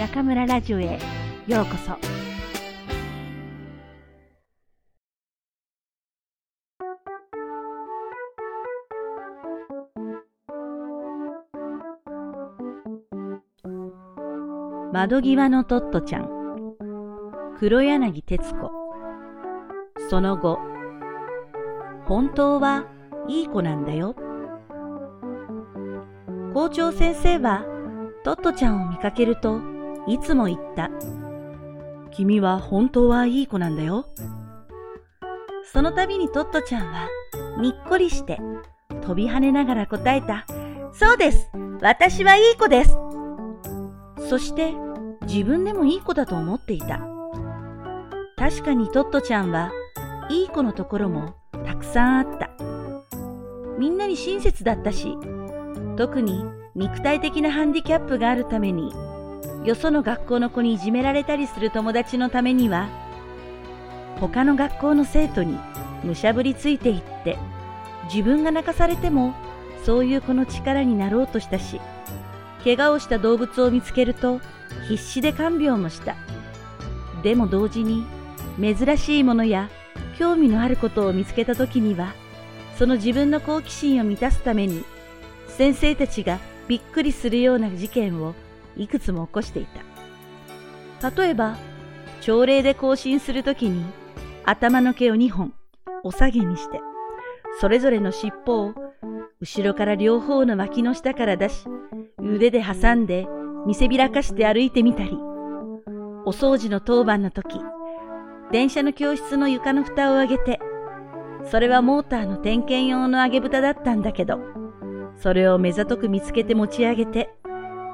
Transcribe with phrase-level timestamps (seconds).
[0.00, 0.98] 中村ラジオへ
[1.46, 1.94] ようこそ。
[14.90, 16.30] 窓際のトットちゃん。
[17.58, 18.70] 黒柳徹子。
[20.08, 20.58] その後
[22.06, 22.86] 本当は
[23.28, 24.14] いい子なんだよ。
[26.54, 27.66] 校長先生は
[28.24, 29.60] トットちゃんを見かけると
[30.10, 30.90] いつも言った。
[32.10, 34.06] 君は本当はいい子なんだよ。
[35.72, 37.08] その度にトットちゃんは
[37.60, 38.40] にっこりして
[39.02, 40.46] 飛び跳ねながら答えた。
[40.92, 41.48] そうです
[41.80, 42.96] 私はいい子です
[44.28, 44.74] そして
[45.28, 47.00] 自分でもいい子だと思っていた。
[48.36, 49.70] 確かにトットちゃんは
[50.28, 52.50] いい子のところもたくさんあった。
[53.78, 55.16] みんなに親切だったし、
[55.96, 58.92] 特に肉体的なハンディキャップがあるために、
[59.64, 62.88] よその学校の子にいじめられたりする友達のためには、
[64.18, 65.58] 他の学校の生徒に
[66.02, 67.36] むしゃぶりついていって、
[68.12, 69.34] 自分が泣かされても
[69.84, 71.80] そういう子の力になろうとしたし、
[72.64, 74.40] 怪我をした動物を見つけると
[74.88, 76.16] 必死で看病もした。
[77.22, 78.06] でも同時に
[78.58, 79.68] 珍しいものや
[80.18, 82.14] 興味のあることを見つけた時には、
[82.78, 84.84] その自分の好奇心を満たすために、
[85.48, 88.34] 先生たちがびっくりするような事件を
[88.76, 89.66] いくつも起こしてい
[91.00, 91.10] た。
[91.10, 91.56] 例えば、
[92.20, 93.84] 朝礼で行進するときに
[94.44, 95.54] 頭の毛を2本
[96.04, 96.80] お下げにして、
[97.60, 98.74] それぞれの尻尾を
[99.40, 101.64] 後ろから両方の脇の下から出し、
[102.18, 103.26] 腕で挟んで
[103.66, 105.10] 見せびらかして歩いてみたり、
[106.26, 107.58] お掃除の当番の時、
[108.52, 110.60] 電車の教室の床の蓋を上げて、
[111.50, 114.38] それはモーターの点検用の揚げ蓋だったんだけど、
[115.16, 117.30] それを目ざとく見つけて持ち上げて、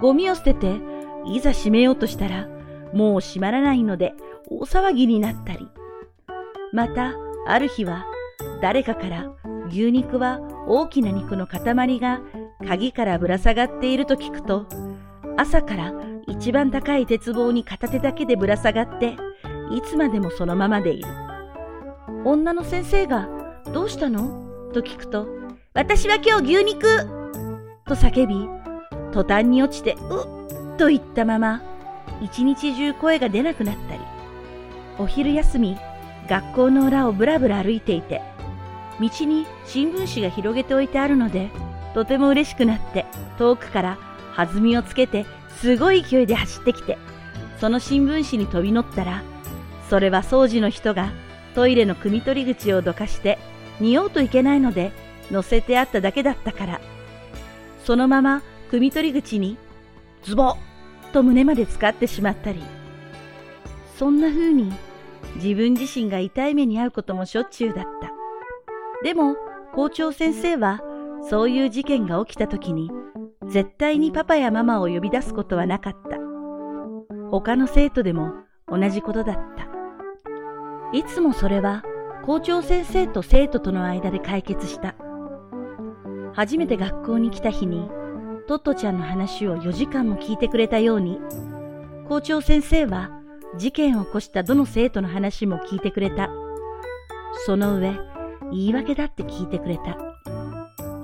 [0.00, 0.80] ゴミを捨てて、
[1.26, 2.48] いざ閉めようとしたら、
[2.92, 4.14] もう閉まらないので
[4.48, 5.68] 大騒ぎになったり。
[6.72, 7.14] また、
[7.46, 8.06] ある日は、
[8.62, 9.32] 誰かから
[9.68, 12.20] 牛肉は大きな肉の塊が
[12.66, 14.66] 鍵からぶら下がっていると聞くと、
[15.36, 15.92] 朝から
[16.26, 19.16] 一番高い鉄棒に片手だけでぶら下がって、
[19.72, 21.08] いつまでもそのままでいる。
[22.24, 23.28] 女の先生が、
[23.72, 24.70] どうしたの？
[24.72, 25.26] と聞くと、
[25.74, 27.06] 私は今日牛肉
[27.86, 28.48] と叫び、
[29.12, 31.62] 途端に落ちて、うっと言ったまま、
[32.20, 34.00] 一日中声が出なくなったり、
[34.98, 35.76] お昼休み、
[36.28, 38.22] 学校の裏をぶらぶら歩いていて、
[39.00, 41.50] 道に新聞紙が広げておいてあるので、
[41.94, 43.06] とても嬉しくなって、
[43.38, 43.98] 遠くから
[44.36, 45.26] 弾みをつけて、
[45.60, 46.98] すごい勢いで走ってきて、
[47.60, 49.22] その新聞紙に飛び乗ったら、
[49.88, 51.10] それは掃除の人が
[51.54, 53.38] トイレの汲み取り口をどかして、
[53.80, 54.92] 匂うといけないので、
[55.30, 56.80] 乗せてあっただけだったから、
[57.84, 59.56] そのまま汲み取り口に
[60.22, 60.56] ズボッ
[61.12, 62.62] と胸まで使ってしまったり、
[63.98, 64.72] そんな風に
[65.36, 68.12] 自分自身が痛い目に遭うこともしょっちゅうだった。
[69.02, 69.34] でも
[69.74, 70.80] 校長先生は
[71.28, 72.90] そういう事件が起きた時に
[73.48, 76.18] 絶対にパパやママを呼び出すことはなかった。
[77.30, 78.34] 他の生徒でも
[78.68, 79.68] 同じことだった。
[80.92, 81.82] いつもそれは
[82.24, 84.94] 校長先生と生徒との間で解決した。
[86.34, 87.90] 初めて学校に来た日に、
[88.50, 91.20] トットちゃんの話を4時間も聞いてくれたように、
[92.08, 93.12] 校長先生は
[93.56, 96.28] 事件を起こしたどの生徒の話も聞いてくれた。
[97.46, 97.92] その上、
[98.50, 99.96] 言い訳だって聞いてくれた。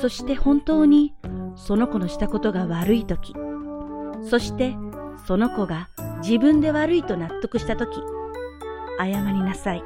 [0.00, 1.14] そして本当に
[1.54, 3.32] その子のしたことが悪いとき、
[4.28, 4.74] そして
[5.24, 5.90] その子が
[6.22, 8.00] 自分で悪いと納得したとき、
[8.98, 9.84] 謝りなさい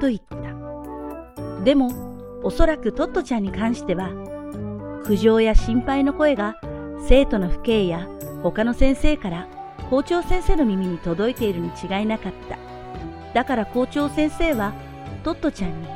[0.00, 1.62] と言った。
[1.62, 4.10] でも、おそらくトットちゃんに関しては、
[5.06, 6.56] 苦情や心配の声が
[7.06, 8.08] 生徒の父兄や
[8.42, 9.48] 他の先生から
[9.90, 12.58] 校長先生の耳に届いているに違いなかった。
[13.34, 14.72] だから校長先生は
[15.22, 15.88] トットちゃんに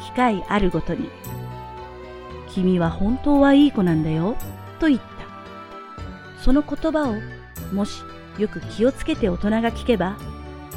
[0.00, 1.10] 機会あるごとに、
[2.48, 4.36] 君は本当はいい子なんだよ、
[4.78, 5.04] と言った。
[6.42, 7.16] その言葉を
[7.74, 8.00] もし
[8.38, 10.16] よく気をつけて大人が聞けば、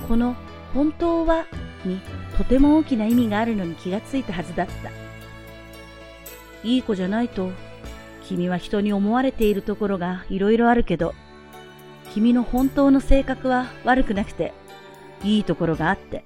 [0.08, 0.36] この
[0.74, 1.46] 本当は
[1.86, 2.02] に
[2.38, 4.92] とても大きな意味があるのに気がついたはずだった。
[6.64, 7.52] いい子じゃないと
[8.28, 11.14] 君は人に思われているところがいろいろあるけど、
[12.14, 14.54] 君の本当の性格は悪くなくて、
[15.24, 16.24] いいところがあって、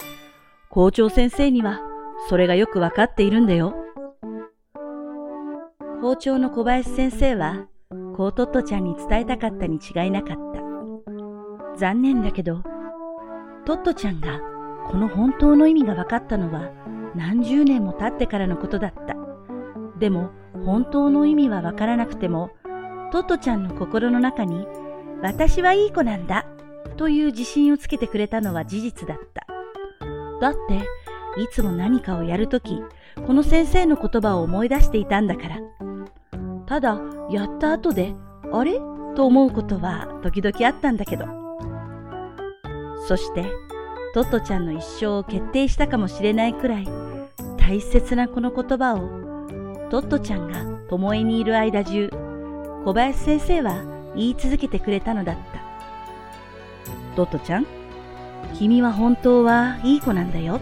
[0.70, 1.80] 校長先生には
[2.28, 3.76] それがよくわかっているんだよ。
[6.02, 7.68] 校長の小林先生は、
[8.16, 11.78] コートットちゃんに伝えたかったに違いなかった。
[11.78, 12.64] 残念だけど、
[13.66, 14.40] トットちゃんが
[14.90, 16.72] この本当の意味が分かったのは
[17.16, 19.21] 何十年も経ってからのことだった。
[20.02, 20.32] でも、
[20.66, 22.50] 本当の意味はわからなくても、
[23.12, 24.68] トトちゃんの心の中に、
[25.22, 26.48] 私はいい子なんだ、
[26.98, 29.46] という自信をつけてくれたのは事実だった。
[30.42, 30.80] だって、
[31.40, 32.82] いつも何かをやるとき、
[33.28, 35.60] この先生の言葉を思い出していたんだから。
[36.66, 37.00] ただ、
[37.30, 38.16] やった後で、
[38.52, 38.82] あれ？
[39.16, 41.26] と思うことは時々あったんだけど。
[43.08, 43.46] そして、
[44.16, 46.88] トットちゃんの一生を決定したかもしれないくらい、
[47.58, 49.31] 大切なこの言葉を、
[49.92, 52.10] トットちゃんが巴にいる間中、
[52.86, 53.84] 小林先生は
[54.16, 57.18] 言い続けてくれたのだった。
[57.18, 57.66] トットちゃん、
[58.58, 60.62] 君は本当はいい子なんだよ。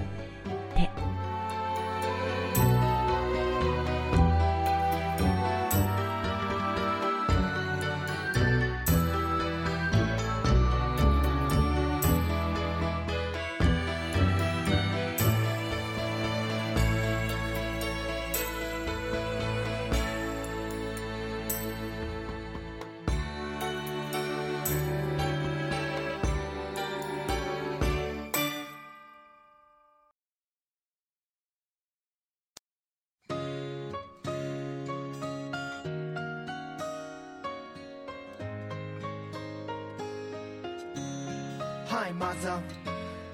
[41.99, 42.61] はいマザ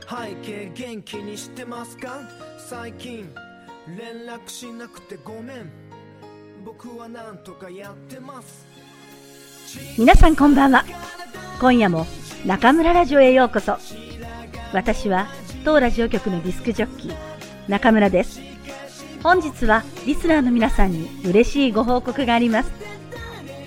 [0.07, 0.27] ー。
[0.27, 2.19] 背景元気にしてますか？
[2.57, 3.29] 最近
[3.95, 5.69] 連絡しなくてごめん。
[6.65, 8.65] 僕はなんとかやってます。
[9.99, 10.83] 皆さんこんばんは。
[11.61, 12.07] 今夜も
[12.43, 13.77] 中村ラジオへようこそ。
[14.73, 15.27] 私は
[15.63, 17.15] 当ラジオ局のディスクジョッキー
[17.67, 18.41] 中村です。
[19.21, 22.71] 本日はリスナーの皆さんに嬉しいご報告があります。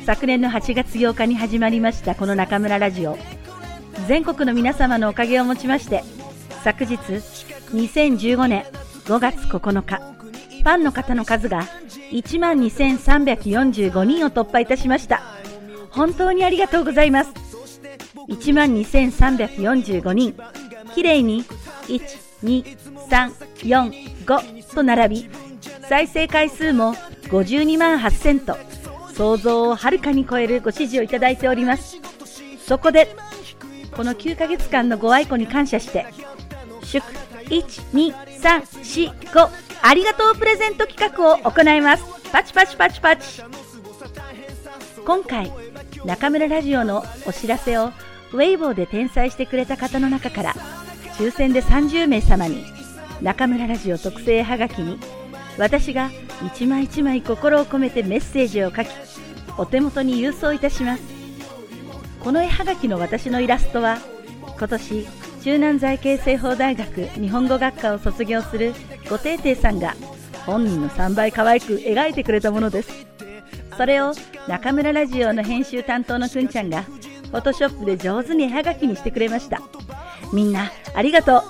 [0.06, 3.16] 昨年の8月8日に始まりましたこの中村ラジオ。
[4.06, 6.04] 全国の皆様のおかげをもちまして
[6.62, 8.64] 昨日2015年
[9.04, 11.64] 5月9日ファンの方の数が
[12.10, 15.22] 1万2345人を突破いたしました。
[15.90, 17.32] 本当にありがとうございます。
[18.28, 20.36] 1万2345人
[20.94, 21.44] きれいに
[22.42, 25.30] 12345と並び
[25.88, 26.94] 再生回数も
[27.30, 28.56] 52万8000と
[29.14, 31.98] 想像をはるかに超えるご支持をいただいております。
[32.58, 33.16] そこで
[33.94, 36.06] この9ヶ月間のご愛顧に感謝して、
[36.82, 37.06] 祝
[37.46, 39.48] 12345
[39.82, 42.04] ありがとうプレゼント企画を行います。
[42.30, 43.42] パチパチパチパチ。
[45.04, 45.52] 今回、
[46.04, 47.92] 中村ラジオのお知らせを
[48.32, 50.54] ウェイボーで転載してくれた方の中から、
[51.16, 52.64] 抽選で30名様に、
[53.22, 54.98] 中村ラジオ特製はがきに、
[55.56, 56.10] 私が
[56.46, 58.88] 一枚一枚心を込めてメッセージを書き、
[59.56, 61.17] お手元に郵送いたします。
[62.20, 63.98] この絵はがきの私のイラストは
[64.58, 65.06] 今年
[65.42, 68.74] 中南財系政法大学日本語学科を卒業する
[69.08, 69.94] ごていていさんが
[70.44, 73.06] 本人の3倍可愛く描いてくれたものです。
[73.76, 74.12] それを
[74.48, 79.62] 中村ラジオの編集担当のくんちゃんがフォトショップで上手に絵はがきにしてくれました。
[80.32, 81.42] みんなありがとう。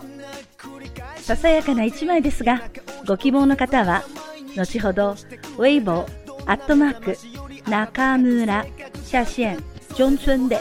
[1.22, 2.62] ささやかな1枚ですが
[3.06, 4.02] ご希望の方は
[4.56, 6.06] 後ほどウェイボー
[6.46, 8.66] アットマーク中村
[9.04, 9.77] 写真。
[9.98, 10.60] ジョンチュンで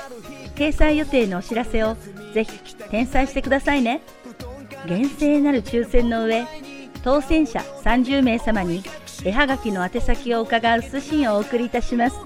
[0.55, 1.95] 掲載予定のお知らせを
[2.33, 4.01] ぜひ転載してくださいね。
[4.87, 6.47] 厳正なる抽選の上
[7.03, 8.81] 当選者30名様に
[9.23, 12.17] 絵はがきの宛先を伺う通信をお送りいたします。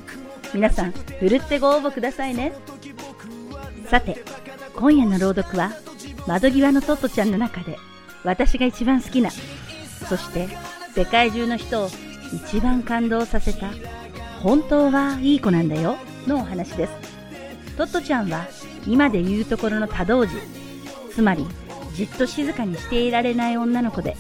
[0.53, 2.53] 皆さんふるってご応募くださいね。
[3.89, 4.24] さて
[4.74, 5.74] 今夜の朗読は
[6.27, 7.77] 窓際のトットちゃんの中で
[8.24, 10.47] 私が一番好きなそして
[10.95, 11.89] 世界中の人を
[12.47, 13.67] 一番感動させた
[14.41, 15.97] 本当はいい子なんだよ
[16.27, 17.00] のお話です。
[17.81, 18.45] トットちゃんは
[18.85, 20.35] 今で言うところの多動児、
[21.15, 21.47] つまり
[21.95, 24.15] じっと静かにしていられない女の子で、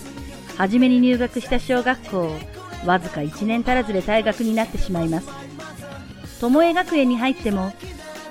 [0.57, 2.39] 初めに入学した小学校を
[2.87, 5.29] わずか1年足らずで退学になってしまいます。
[6.39, 7.71] 巴学園に入っても、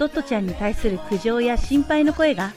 [0.01, 2.53] トットちゃんに対する苦情や心配の声が、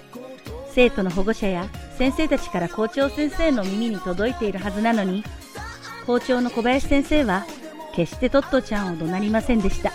[0.72, 1.68] 生徒の保護者や
[2.00, 5.24] 先生たちから校長先生の耳に届いているはずなのに、
[6.08, 7.46] 校長の小林先生は
[7.94, 9.92] 決してトットちゃんを怒鳴りませんでした。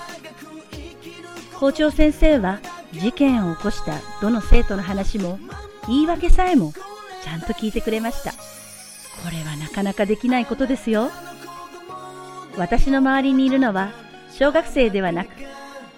[1.59, 2.61] 校長先生は
[2.93, 5.41] 事件を起こしたどの生徒の話も
[5.89, 6.73] 言い訳さえも
[7.25, 8.31] ちゃんと聞いてくれました。
[8.31, 8.39] こ
[9.33, 11.11] れはなかなかできないことですよ。
[12.57, 13.91] 私の周りにいるのは
[14.31, 15.31] 小学生ではなく、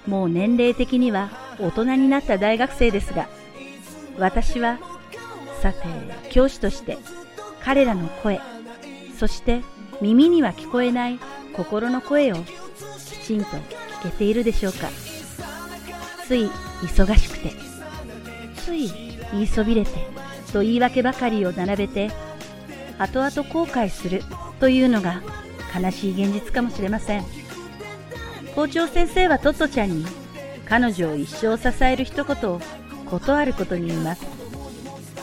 [0.07, 3.29] もう年齢的には大人になった大学生ですが、
[4.19, 4.79] 私は、
[5.61, 5.81] さて、
[6.31, 6.97] 教師として
[7.62, 8.40] 彼らの声、
[9.19, 9.61] そして
[10.00, 11.19] 耳には聞こえない
[11.55, 14.88] 心の声をきちんと聞けているでしょうか。
[16.30, 16.46] つい
[16.82, 17.52] 忙しくて、
[18.54, 18.88] つい
[19.32, 19.90] 言いそびれて
[20.52, 22.12] と言い訳ばかりを並べて、
[23.00, 24.22] 後々後悔する
[24.60, 25.22] というのが
[25.76, 27.25] 悲しい現実かもしれません。
[28.54, 30.06] 校長先生はトットちゃんに
[30.68, 32.60] 彼女を一生支える一言を
[33.06, 34.25] ことあることに言います。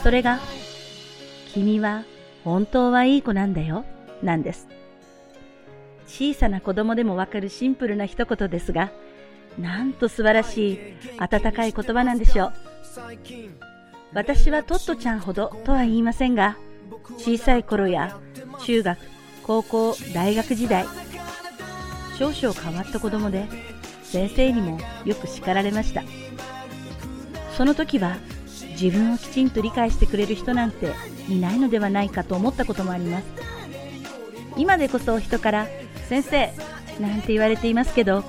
[0.03, 0.41] それが、
[1.53, 2.03] 君は
[2.43, 3.85] 本当はいい子なんだよ、
[4.21, 4.67] なんです。
[6.05, 8.91] 小さな子供でもわかるシンプルな一言ですが、
[9.57, 10.79] なんと素晴らしい
[11.17, 12.53] 温かい言葉なんでしょう。
[14.13, 16.57] 私はトットちゃんほどとは言いませんが、
[17.17, 18.19] 小さい頃や
[18.63, 18.99] 中学、
[19.43, 20.85] 高校、大学時代、
[22.17, 23.47] 少々変わった子供で
[24.03, 26.03] 先生にもよく叱られました。
[27.55, 28.17] その時は
[28.79, 30.93] 自分をきちんと理解してくれる人なんて
[31.27, 33.25] いないのではないかと思ったこともあります。
[34.55, 35.67] 今でこそ人から
[36.07, 36.53] 先生
[36.99, 38.23] なんて言われていますけど、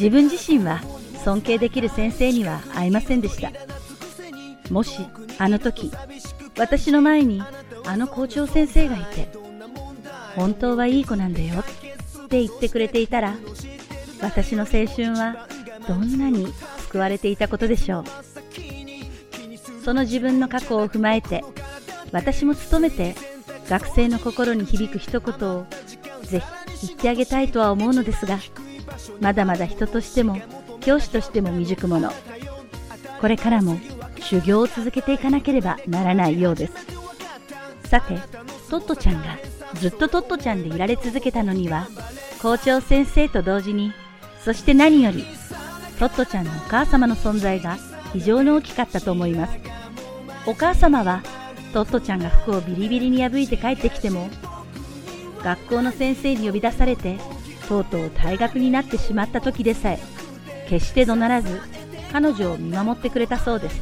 [0.00, 0.80] 自分自身は
[1.26, 3.52] 尊敬できる先生には会えませんでした。
[4.70, 5.06] もし
[5.38, 5.92] あの時
[6.56, 7.42] 私の前に
[7.84, 9.28] あの校長先生がいて
[10.36, 13.34] 本当はいい子なんだよって言ってくれていたら
[14.22, 15.46] 私の青春は
[15.86, 16.46] どんなに
[16.78, 18.04] 救われていたことでしょう
[19.84, 21.44] その自分の過去を踏まえて
[22.12, 23.16] 私も努めて
[23.68, 25.66] 学生の心に響く一言を
[26.22, 26.40] ぜ
[26.70, 28.38] ひ言ってあげたいとは思うのですが
[29.20, 30.38] まだまだ人としても
[30.80, 32.12] 教師としても未熟者
[33.20, 33.78] これからも
[34.20, 36.72] 修行を続けていかなければならないようです。
[37.84, 38.16] さて、
[38.70, 39.36] トットちゃんが
[39.74, 41.88] ずっとトットちゃんでいられ続けたのには、
[42.40, 43.92] 校長先生と同時に、
[44.44, 45.24] そして何より、
[45.98, 47.78] トットちゃんのお母様の存在が
[48.12, 49.58] 非常に大きかったと思います。
[50.46, 51.22] お母様は、
[51.72, 54.30] トットちゃんが服をビリビリに破いて帰ってきても、
[55.42, 57.18] 学校の先生に呼び出されて、
[57.70, 60.00] とうとう退学になってしまった時でさえ、
[60.68, 61.60] 決して怒鳴らず、
[62.10, 63.80] 彼女を見守ってくれたそうです。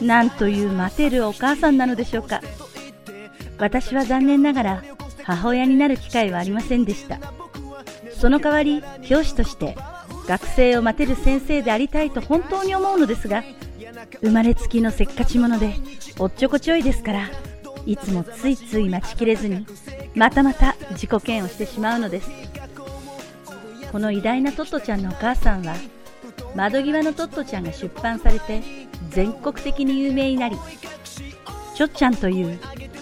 [0.00, 2.40] なんという待てるお母さんなのでしょうか。
[3.58, 4.82] 私は残念ながら
[5.24, 7.18] 母親になる機会はありませんでした。
[8.16, 9.76] その代わり教師として
[10.28, 13.42] 学生を待てる先生でありたいと本当に思うのですが、
[14.20, 15.74] 生まれつきのせっかち者で
[16.20, 17.28] おっちょこちょいですから、
[17.86, 19.66] いつもついつい待ちきれずに、
[20.14, 22.51] またまた自己嫌悪してしまうのです。
[23.92, 25.74] この偉大なトットちゃんのお母さんは、
[26.56, 28.62] 窓際のトットちゃんが出版されて
[29.10, 30.56] 全国的に有名になり、
[31.74, 32.58] ちょっちゃんという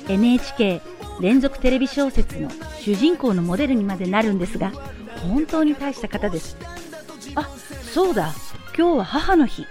[0.09, 0.83] NHK
[1.21, 4.73] 連続テレビ小説の主人公のモデルにまでなるんですが、
[5.23, 6.57] 本当に大した方です。
[7.37, 7.49] あ、
[7.95, 8.35] そうだ、
[8.77, 9.67] 今日は母の日。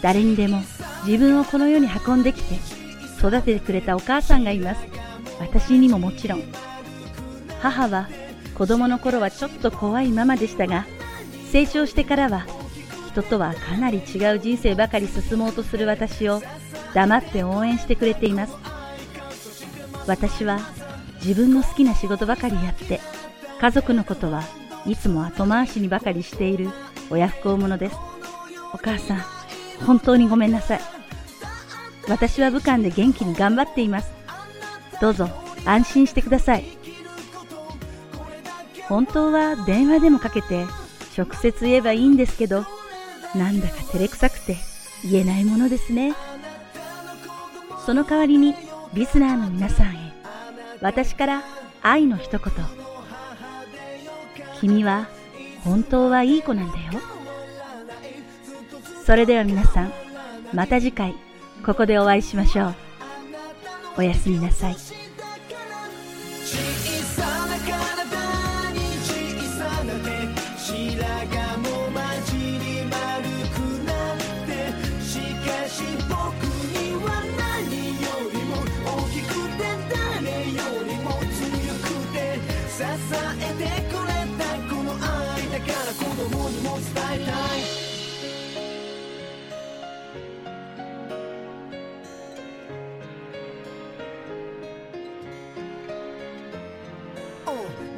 [0.00, 0.62] 誰にでも
[1.06, 2.54] 自分をこの世に運んできて
[3.18, 4.80] 育ててくれたお母さんがいます。
[5.40, 6.42] 私にももちろん。
[7.60, 8.08] 母は
[8.56, 10.86] 子供の頃はちょっと怖いママでしたが、
[11.52, 12.46] 成長してからは
[13.08, 16.42] 人とはかなり違う人生ばかり進もうとする私を
[16.94, 18.54] 黙って応援してくれています。
[20.06, 20.60] 私は
[21.22, 23.00] 自分の好きな仕事ばかりやって、
[23.60, 24.42] 家族のことは
[24.86, 26.70] いつも後回しにばかりしている
[27.10, 27.96] 親不孝者です。
[28.72, 29.22] お母さん、
[29.86, 30.80] 本当にごめんなさい。
[32.08, 34.12] 私は武漢で元気に頑張っています。
[35.00, 35.28] どうぞ
[35.64, 36.75] 安心してください。
[38.88, 40.66] 本当は電話でもかけて
[41.16, 42.64] 直接言えばいいんですけど、
[43.34, 44.56] なんだか照れくさくて
[45.02, 46.14] 言えないものですね。
[47.84, 48.54] その代わりに
[48.94, 50.12] リスナーの皆さんへ
[50.80, 51.42] 私から
[51.82, 52.52] 愛の一言。
[54.60, 55.08] 君は
[55.64, 57.00] 本当はいい子なんだよ。
[59.04, 59.92] それでは皆さん、
[60.52, 61.14] また次回
[61.64, 62.74] ここでお会いしましょう。
[63.98, 64.76] おやすみなさい。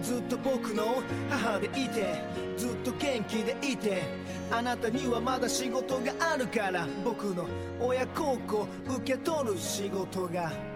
[0.03, 2.23] ずっと僕の母でいて
[2.57, 4.03] ずっと元気でいて
[4.51, 7.47] あなたにはまだ仕事があるから僕の
[7.81, 10.68] 親孝行受け取る仕事が。